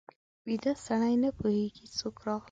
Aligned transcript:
ویده 0.45 0.73
سړی 0.85 1.13
نه 1.23 1.29
پوهېږي 1.37 1.85
څوک 1.97 2.15
راغلل 2.25 2.39